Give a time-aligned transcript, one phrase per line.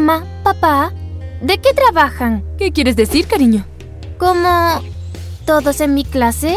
[0.00, 0.92] Mamá, papá,
[1.40, 2.44] ¿de qué trabajan?
[2.56, 3.66] ¿Qué quieres decir, cariño?
[4.16, 4.80] ¿Como
[5.44, 6.56] todos en mi clase?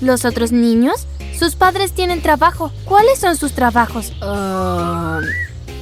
[0.00, 1.06] ¿Los otros niños?
[1.38, 2.72] Sus padres tienen trabajo.
[2.84, 4.12] ¿Cuáles son sus trabajos?
[4.20, 5.20] Ah,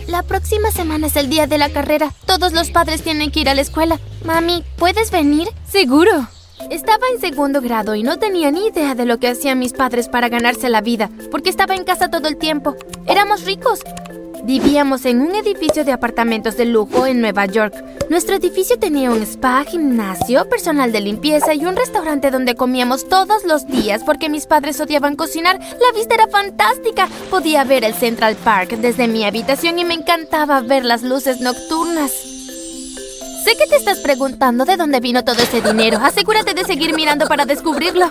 [0.06, 2.12] La próxima semana es el día de la carrera.
[2.26, 3.98] Todos los padres tienen que ir a la escuela.
[4.26, 5.48] Mami, ¿puedes venir?
[5.66, 6.28] seguro.
[6.70, 10.10] Estaba en segundo grado y no tenía ni idea de lo que hacían mis padres
[10.10, 12.76] para ganarse la vida, porque estaba en casa todo el tiempo.
[13.06, 13.80] Éramos ricos.
[14.44, 17.74] Vivíamos en un edificio de apartamentos de lujo en Nueva York.
[18.08, 23.44] Nuestro edificio tenía un spa, gimnasio, personal de limpieza y un restaurante donde comíamos todos
[23.44, 25.58] los días porque mis padres odiaban cocinar.
[25.58, 27.08] La vista era fantástica.
[27.30, 32.12] Podía ver el Central Park desde mi habitación y me encantaba ver las luces nocturnas.
[33.44, 35.98] Sé que te estás preguntando de dónde vino todo ese dinero.
[36.02, 38.10] Asegúrate de seguir mirando para descubrirlo.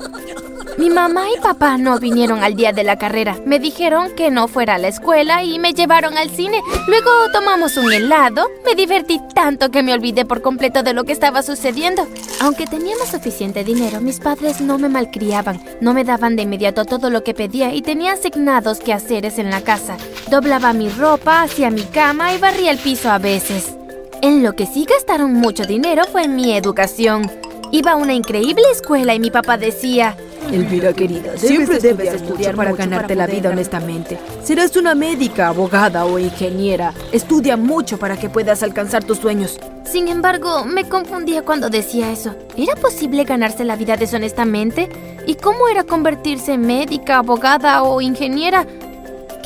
[0.78, 3.36] Mi mamá y papá no vinieron al día de la carrera.
[3.46, 6.62] Me dijeron que no fuera a la escuela y me llevaron al cine.
[6.88, 8.48] Luego tomamos un helado.
[8.64, 12.06] Me divertí tanto que me olvidé por completo de lo que estaba sucediendo.
[12.42, 15.60] Aunque teníamos suficiente dinero, mis padres no me malcriaban.
[15.82, 19.62] No me daban de inmediato todo lo que pedía y tenía asignados quehaceres en la
[19.62, 19.98] casa.
[20.30, 23.76] Doblaba mi ropa, hacía mi cama y barría el piso a veces.
[24.22, 27.32] En lo que sí gastaron mucho dinero fue en mi educación.
[27.72, 30.16] Iba a una increíble escuela y mi papá decía,
[30.52, 34.18] Elvira, querida, siempre debes estudiar para ganarte la vida honestamente.
[34.44, 36.94] Serás una médica, abogada o ingeniera.
[37.12, 39.60] Estudia mucho para que puedas alcanzar tus sueños.
[39.84, 42.36] Sin embargo, me confundía cuando decía eso.
[42.58, 44.90] ¿Era posible ganarse la vida deshonestamente?
[45.26, 48.66] ¿Y cómo era convertirse en médica, abogada o ingeniera?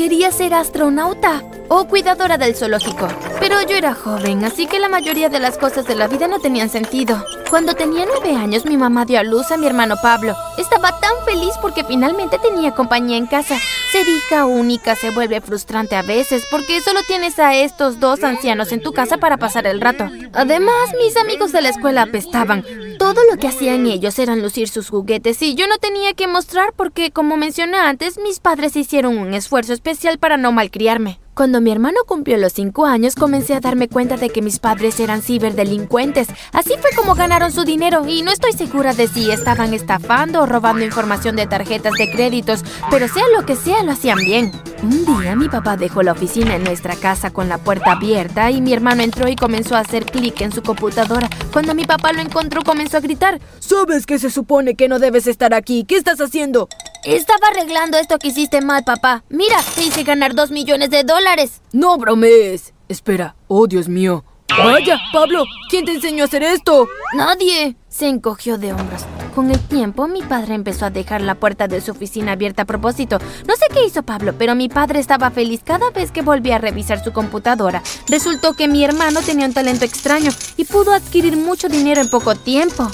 [0.02, 3.08] Quería ser astronauta o cuidadora del zoológico.
[3.40, 6.40] Pero yo era joven, así que la mayoría de las cosas de la vida no
[6.40, 7.24] tenían sentido.
[7.52, 10.36] Cuando tenía nueve años, mi mamá dio a luz a mi hermano Pablo.
[10.58, 13.60] Estaba tan feliz porque finalmente tenía compañía en casa.
[13.92, 18.72] Ser hija única se vuelve frustrante a veces porque solo tienes a estos dos ancianos
[18.72, 20.10] en tu casa para pasar el rato.
[20.34, 22.66] Además, mis amigos de la escuela apestaban.
[23.02, 26.72] Todo lo que hacían ellos eran lucir sus juguetes y yo no tenía que mostrar
[26.76, 31.20] porque, como mencioné antes, mis padres hicieron un esfuerzo especial para no malcriarme.
[31.34, 35.00] Cuando mi hermano cumplió los cinco años, comencé a darme cuenta de que mis padres
[35.00, 36.28] eran ciberdelincuentes.
[36.52, 40.46] Así fue como ganaron su dinero y no estoy segura de si estaban estafando o
[40.46, 44.52] robando información de tarjetas de créditos, pero sea lo que sea, lo hacían bien.
[44.84, 48.60] Un día mi papá dejó la oficina en nuestra casa con la puerta abierta y
[48.60, 51.30] mi hermano entró y comenzó a hacer clic en su computadora.
[51.54, 53.40] Cuando mi papá lo encontró, comenzó a gritar.
[53.60, 55.86] ¿Sabes que se supone que no debes estar aquí?
[55.86, 56.68] ¿Qué estás haciendo?
[57.04, 59.24] Estaba arreglando esto que hiciste mal, papá.
[59.30, 61.62] Mira, te hice ganar dos millones de dólares.
[61.72, 62.74] No bromees.
[62.88, 63.36] Espera.
[63.48, 64.24] Oh, Dios mío.
[64.58, 66.88] Vaya, Pablo, ¿quién te enseñó a hacer esto?
[67.16, 67.76] Nadie.
[67.88, 69.02] Se encogió de hombros.
[69.34, 72.66] Con el tiempo, mi padre empezó a dejar la puerta de su oficina abierta a
[72.66, 73.18] propósito.
[73.48, 76.60] No sé qué hizo Pablo, pero mi padre estaba feliz cada vez que volvía a
[76.60, 77.82] revisar su computadora.
[78.10, 82.36] Resultó que mi hermano tenía un talento extraño y pudo adquirir mucho dinero en poco
[82.36, 82.90] tiempo.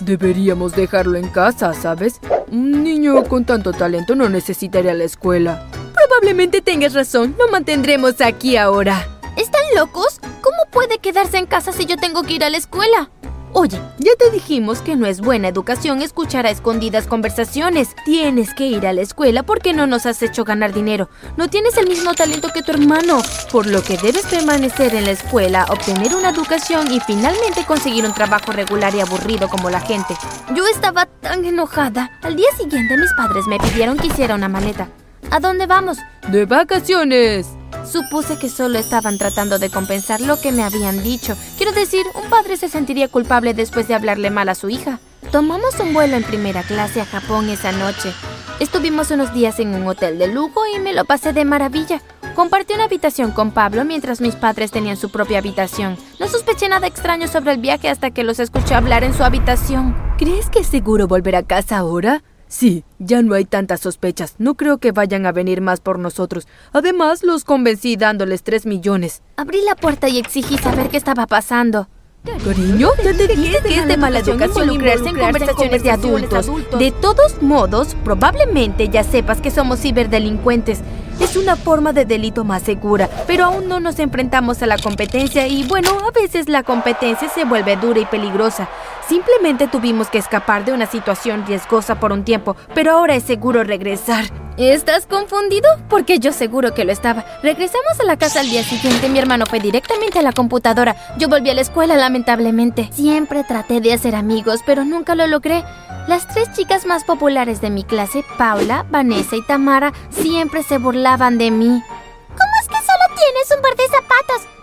[0.00, 2.20] Deberíamos dejarlo en casa, ¿sabes?
[2.50, 5.66] Un niño con tanto talento no necesitaría la escuela.
[5.94, 9.06] Probablemente tengas razón, lo mantendremos aquí ahora.
[9.36, 10.20] ¿Están locos?
[10.40, 13.10] ¿Cómo puede quedarse en casa si yo tengo que ir a la escuela?
[13.56, 17.94] Oye, ya te dijimos que no es buena educación escuchar a escondidas conversaciones.
[18.04, 21.08] Tienes que ir a la escuela porque no nos has hecho ganar dinero.
[21.36, 23.22] No tienes el mismo talento que tu hermano,
[23.52, 28.12] por lo que debes permanecer en la escuela, obtener una educación y finalmente conseguir un
[28.12, 30.16] trabajo regular y aburrido como la gente.
[30.52, 32.10] Yo estaba tan enojada.
[32.22, 34.88] Al día siguiente mis padres me pidieron que hiciera una maleta.
[35.30, 35.98] ¿A dónde vamos?
[36.26, 37.46] ¡De vacaciones!
[37.84, 41.36] Supuse que solo estaban tratando de compensar lo que me habían dicho.
[41.56, 44.98] Quiero decir, un padre se sentiría culpable después de hablarle mal a su hija.
[45.30, 48.12] Tomamos un vuelo en primera clase a Japón esa noche.
[48.60, 52.00] Estuvimos unos días en un hotel de lujo y me lo pasé de maravilla.
[52.34, 55.96] Compartí una habitación con Pablo mientras mis padres tenían su propia habitación.
[56.18, 59.96] No sospeché nada extraño sobre el viaje hasta que los escuché hablar en su habitación.
[60.18, 62.22] ¿Crees que es seguro volver a casa ahora?
[62.48, 64.34] Sí, ya no hay tantas sospechas.
[64.38, 66.46] No creo que vayan a venir más por nosotros.
[66.72, 69.22] Además, los convencí dándoles tres millones.
[69.36, 71.88] Abrí la puerta y exigí saber qué estaba pasando.
[72.24, 76.50] Cariño, ya te dije que es de mala educación involucrarse en conversaciones de adultos.
[76.78, 80.80] De todos modos, probablemente ya sepas que somos ciberdelincuentes.
[81.20, 85.46] Es una forma de delito más segura, pero aún no nos enfrentamos a la competencia
[85.46, 88.68] y bueno, a veces la competencia se vuelve dura y peligrosa.
[89.08, 93.64] Simplemente tuvimos que escapar de una situación riesgosa por un tiempo, pero ahora es seguro
[93.64, 94.43] regresar.
[94.56, 95.68] ¿Estás confundido?
[95.88, 97.24] Porque yo seguro que lo estaba.
[97.42, 99.08] Regresamos a la casa al día siguiente.
[99.08, 100.94] Mi hermano fue directamente a la computadora.
[101.18, 102.88] Yo volví a la escuela, lamentablemente.
[102.92, 105.64] Siempre traté de hacer amigos, pero nunca lo logré.
[106.06, 111.36] Las tres chicas más populares de mi clase, Paula, Vanessa y Tamara, siempre se burlaban
[111.36, 111.82] de mí.
[112.28, 114.53] ¿Cómo es que solo tienes un par de zapatos?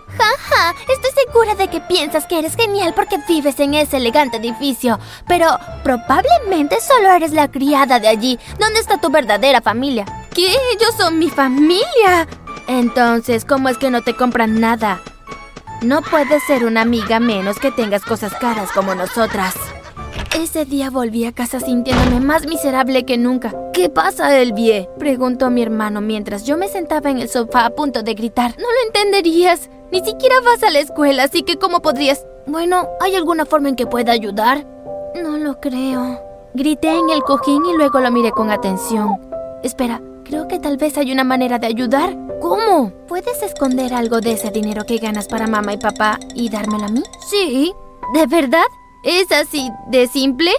[0.88, 5.46] Estoy segura piensas que eres genial porque vives en ese elegante edificio, pero
[5.82, 8.38] probablemente solo eres la criada de allí.
[8.58, 10.04] ¿Dónde está tu verdadera familia?
[10.34, 10.54] ¿Qué?
[10.72, 12.26] Ellos son mi familia.
[12.66, 15.00] Entonces, ¿cómo es que no te compran nada?
[15.82, 19.54] No puedes ser una amiga menos que tengas cosas caras como nosotras.
[20.34, 23.54] Ese día volví a casa sintiéndome más miserable que nunca.
[23.74, 24.88] ¿Qué pasa, Elvie?
[24.98, 28.54] Preguntó mi hermano mientras yo me sentaba en el sofá a punto de gritar.
[28.56, 29.68] No lo entenderías.
[29.92, 32.24] Ni siquiera vas a la escuela, así que ¿cómo podrías?
[32.46, 34.66] Bueno, ¿hay alguna forma en que pueda ayudar?
[35.22, 36.18] No lo creo.
[36.54, 39.20] Grité en el cojín y luego lo miré con atención.
[39.62, 42.16] Espera, creo que tal vez hay una manera de ayudar.
[42.40, 42.90] ¿Cómo?
[43.06, 46.88] ¿Puedes esconder algo de ese dinero que ganas para mamá y papá y dármelo a
[46.88, 47.02] mí?
[47.28, 47.72] Sí.
[48.14, 48.64] ¿De verdad?
[49.02, 50.52] ¿Es así de simple?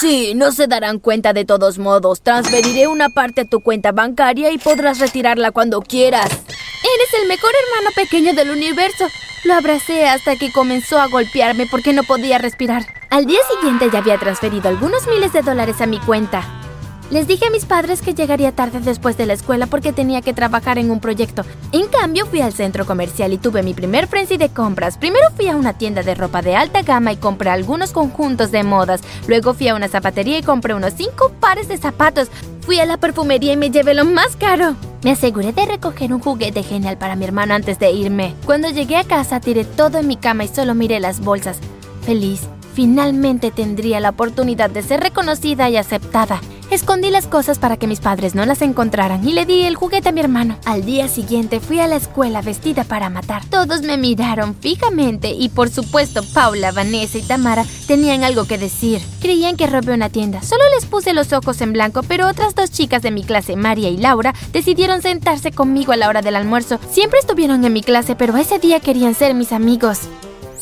[0.00, 2.22] Sí, no se darán cuenta de todos modos.
[2.22, 6.30] Transferiré una parte a tu cuenta bancaria y podrás retirarla cuando quieras.
[6.30, 9.06] Eres el mejor hermano pequeño del universo.
[9.44, 12.86] Lo abracé hasta que comenzó a golpearme porque no podía respirar.
[13.10, 16.63] Al día siguiente ya había transferido algunos miles de dólares a mi cuenta.
[17.10, 20.32] Les dije a mis padres que llegaría tarde después de la escuela porque tenía que
[20.32, 21.44] trabajar en un proyecto.
[21.70, 24.96] En cambio, fui al centro comercial y tuve mi primer frenzy de compras.
[24.96, 28.64] Primero fui a una tienda de ropa de alta gama y compré algunos conjuntos de
[28.64, 29.02] modas.
[29.28, 32.28] Luego fui a una zapatería y compré unos cinco pares de zapatos.
[32.62, 34.74] Fui a la perfumería y me llevé lo más caro.
[35.02, 38.34] Me aseguré de recoger un juguete genial para mi hermano antes de irme.
[38.46, 41.58] Cuando llegué a casa tiré todo en mi cama y solo miré las bolsas.
[42.06, 42.40] Feliz,
[42.72, 46.40] finalmente tendría la oportunidad de ser reconocida y aceptada.
[46.70, 50.08] Escondí las cosas para que mis padres no las encontraran y le di el juguete
[50.08, 50.58] a mi hermano.
[50.64, 53.44] Al día siguiente fui a la escuela vestida para matar.
[53.44, 59.00] Todos me miraron fijamente y por supuesto Paula, Vanessa y Tamara tenían algo que decir.
[59.20, 60.42] Creían que robé una tienda.
[60.42, 63.90] Solo les puse los ojos en blanco, pero otras dos chicas de mi clase, María
[63.90, 66.80] y Laura, decidieron sentarse conmigo a la hora del almuerzo.
[66.90, 70.00] Siempre estuvieron en mi clase, pero ese día querían ser mis amigos.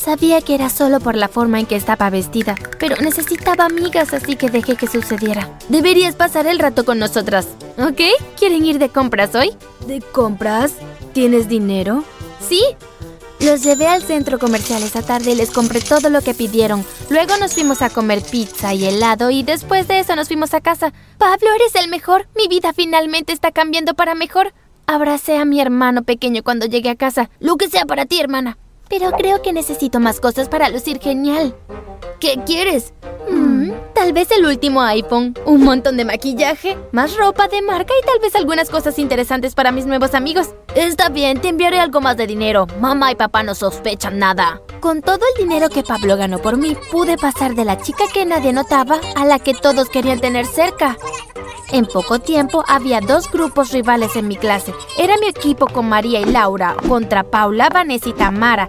[0.03, 4.35] Sabía que era solo por la forma en que estaba vestida, pero necesitaba amigas, así
[4.35, 5.57] que dejé que sucediera.
[5.69, 7.47] Deberías pasar el rato con nosotras,
[7.79, 8.01] ¿ok?
[8.37, 9.53] ¿Quieren ir de compras hoy?
[9.87, 10.73] ¿De compras?
[11.13, 12.03] ¿Tienes dinero?
[12.41, 12.65] Sí.
[13.39, 16.85] Los llevé al centro comercial esa tarde y les compré todo lo que pidieron.
[17.09, 20.61] Luego nos fuimos a comer pizza y helado y después de eso nos fuimos a
[20.61, 20.93] casa.
[21.17, 22.27] Pablo, eres el mejor.
[22.37, 24.53] Mi vida finalmente está cambiando para mejor.
[24.87, 27.31] Abracé a mi hermano pequeño cuando llegué a casa.
[27.39, 28.59] Lo que sea para ti, hermana.
[28.93, 31.57] Pero creo que necesito más cosas para lucir genial.
[32.21, 32.93] ¿Qué quieres?
[33.27, 38.05] Mm, tal vez el último iPhone, un montón de maquillaje, más ropa de marca y
[38.05, 40.51] tal vez algunas cosas interesantes para mis nuevos amigos.
[40.75, 42.67] Está bien, te enviaré algo más de dinero.
[42.81, 44.63] Mamá y papá no sospechan nada.
[44.81, 48.25] Con todo el dinero que Pablo ganó por mí, pude pasar de la chica que
[48.25, 50.97] nadie notaba a la que todos querían tener cerca.
[51.73, 54.75] En poco tiempo había dos grupos rivales en mi clase.
[54.99, 58.67] Era mi equipo con María y Laura contra Paula, Vanessa y Tamara.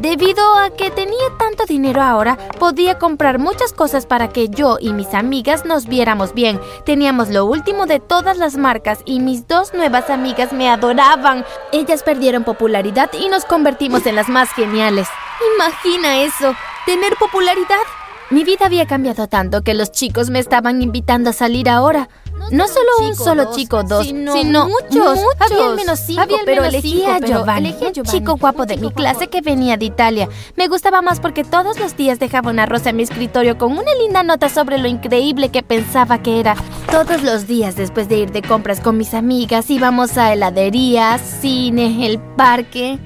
[0.00, 4.92] Debido a que tenía tanto dinero ahora, podía comprar muchas cosas para que yo y
[4.92, 6.60] mis amigas nos viéramos bien.
[6.84, 11.45] Teníamos lo último de todas las marcas y mis dos nuevas amigas me adoraban.
[11.72, 15.08] Ellas perdieron popularidad y nos convertimos en las más geniales.
[15.54, 16.54] Imagina eso,
[16.86, 17.82] tener popularidad.
[18.30, 22.08] Mi vida había cambiado tanto que los chicos me estaban invitando a salir ahora.
[22.50, 25.18] No solo un solo chico, dos, sino, muchos.
[25.38, 29.40] Había al menos cinco, pero elegí a Giovanni, un chico guapo de mi clase que
[29.40, 30.28] venía de Italia.
[30.56, 33.94] Me gustaba más porque todos los días dejaba una rosa en mi escritorio con una
[33.94, 36.54] linda nota sobre lo increíble que pensaba que era.
[36.90, 42.06] Todos los días después de ir de compras con mis amigas íbamos a heladerías, cine,
[42.06, 42.98] el parque.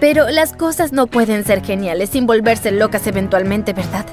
[0.00, 4.06] Pero las cosas no pueden ser geniales sin volverse locas eventualmente, ¿verdad?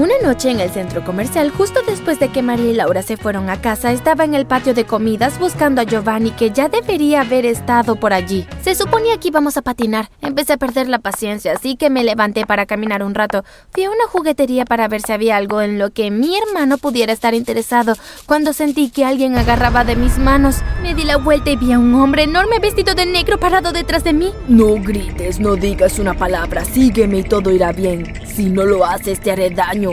[0.00, 3.50] Una noche en el centro comercial, justo después de que María y Laura se fueron
[3.50, 7.44] a casa, estaba en el patio de comidas buscando a Giovanni, que ya debería haber
[7.44, 8.46] estado por allí.
[8.62, 10.08] Se suponía que íbamos a patinar.
[10.22, 13.44] Empecé a perder la paciencia, así que me levanté para caminar un rato.
[13.72, 17.12] Fui a una juguetería para ver si había algo en lo que mi hermano pudiera
[17.12, 17.92] estar interesado,
[18.24, 20.62] cuando sentí que alguien agarraba de mis manos.
[20.80, 24.02] Me di la vuelta y vi a un hombre enorme vestido de negro parado detrás
[24.02, 24.32] de mí.
[24.48, 28.14] No grites, no digas una palabra, sígueme y todo irá bien.
[28.24, 29.89] Si no lo haces, te haré daño.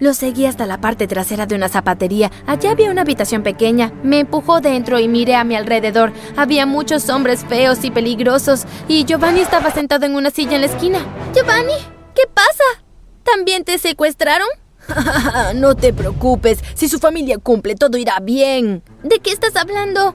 [0.00, 2.30] Lo seguí hasta la parte trasera de una zapatería.
[2.46, 3.92] Allá había una habitación pequeña.
[4.02, 6.12] Me empujó dentro y miré a mi alrededor.
[6.36, 8.64] Había muchos hombres feos y peligrosos.
[8.88, 10.98] Y Giovanni estaba sentado en una silla en la esquina.
[11.34, 11.72] Giovanni,
[12.14, 12.84] ¿qué pasa?
[13.22, 14.48] ¿También te secuestraron?
[15.54, 16.58] no te preocupes.
[16.74, 18.82] Si su familia cumple, todo irá bien.
[19.02, 20.14] ¿De qué estás hablando?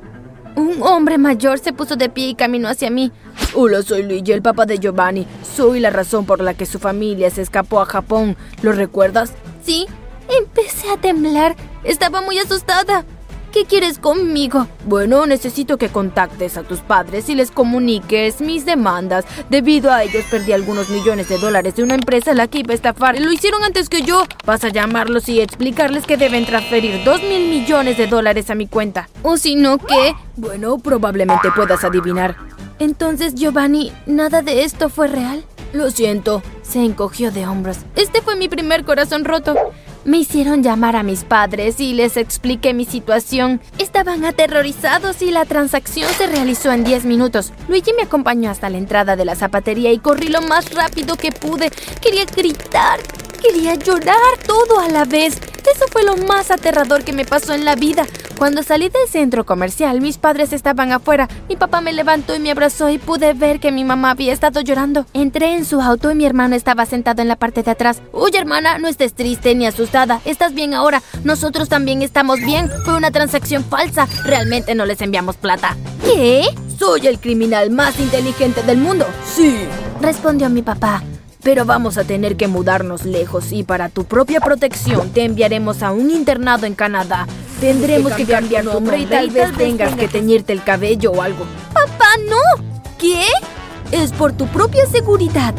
[0.55, 3.12] Un hombre mayor se puso de pie y caminó hacia mí.
[3.53, 5.25] Hola, soy Luigi, el papá de Giovanni.
[5.55, 8.38] Soy la razón por la que su familia se escapó a Japón.
[8.62, 9.34] ¿Lo recuerdas?
[9.63, 9.88] Sí.
[10.38, 11.55] Empecé a temblar.
[11.84, 13.05] Estaba muy asustada.
[13.51, 14.67] ¿Qué quieres conmigo?
[14.86, 19.25] Bueno, necesito que contactes a tus padres y les comuniques mis demandas.
[19.50, 22.74] Debido a ellos perdí algunos millones de dólares de una empresa a la que iba
[22.74, 23.19] a estafar.
[23.19, 24.24] Lo hicieron antes que yo.
[24.46, 28.67] Vas a llamarlos y explicarles que deben transferir dos mil millones de dólares a mi
[28.67, 29.10] cuenta.
[29.24, 30.13] ¿O si no qué?
[30.36, 32.36] Bueno, probablemente puedas adivinar.
[32.79, 35.43] Entonces, Giovanni, ¿nada de esto fue real?
[35.74, 36.41] Lo siento.
[36.63, 37.77] Se encogió de hombros.
[37.95, 39.55] Este fue mi primer corazón roto.
[40.05, 43.59] Me hicieron llamar a mis padres y les expliqué mi situación.
[43.77, 47.51] Estaban aterrorizados y la transacción se realizó en 10 minutos.
[47.67, 51.33] Luigi me acompañó hasta la entrada de la zapatería y corrí lo más rápido que
[51.33, 51.69] pude.
[52.01, 53.00] Quería gritar,
[53.41, 55.39] quería llorar todo a la vez.
[55.79, 58.05] Eso fue lo más aterrador que me pasó en la vida.
[58.38, 61.29] Cuando salí del centro comercial, mis padres estaban afuera.
[61.48, 64.59] Mi papá me levantó y me abrazó y pude ver que mi mamá había estado
[64.59, 65.05] llorando.
[65.13, 68.01] Entré en su auto y mi hermano estaba sentado en la parte de atrás.
[68.12, 70.19] Oye, hermana, no estés triste ni asustada.
[70.25, 71.01] Estás bien ahora.
[71.24, 72.69] Nosotros también estamos bien.
[72.83, 74.05] Fue una transacción falsa.
[74.25, 75.77] Realmente no les enviamos plata.
[76.03, 76.43] ¿Qué?
[76.77, 79.05] Soy el criminal más inteligente del mundo.
[79.33, 79.55] Sí,
[80.01, 81.01] respondió mi papá.
[81.41, 85.91] Pero vamos a tener que mudarnos lejos y para tu propia protección te enviaremos a
[85.91, 87.27] un internado en Canadá.
[87.62, 91.46] Tendremos que cambiar, tu nombre y tal vez tengas que teñirte el cabello o algo.
[91.74, 92.63] ¡Papá, no!
[92.98, 93.24] ¿Qué?
[93.91, 95.53] Es por tu propia seguridad.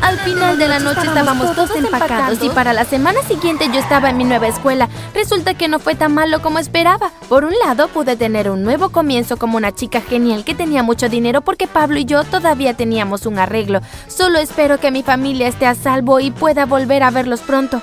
[0.00, 4.10] Al final de la noche estábamos todos empacados y para la semana siguiente yo estaba
[4.10, 4.88] en mi nueva escuela.
[5.14, 7.10] Resulta que no fue tan malo como esperaba.
[7.28, 11.08] Por un lado pude tener un nuevo comienzo como una chica genial que tenía mucho
[11.08, 13.80] dinero porque Pablo y yo todavía teníamos un arreglo.
[14.06, 17.82] Solo espero que mi familia esté a salvo y pueda volver a verlos pronto.